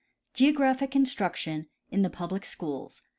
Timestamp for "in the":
1.91-2.09